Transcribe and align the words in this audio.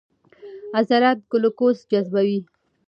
عضلات 0.77 1.17
ګلوکوز 1.31 1.77
جذبوي. 1.89 2.39